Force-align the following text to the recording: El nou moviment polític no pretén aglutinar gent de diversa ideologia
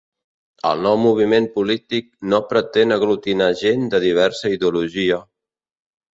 El 0.69 0.79
nou 0.85 0.95
moviment 1.01 1.47
polític 1.57 2.07
no 2.31 2.39
pretén 2.55 2.97
aglutinar 2.97 3.51
gent 3.61 3.87
de 3.93 4.01
diversa 4.09 4.53
ideologia 4.57 5.23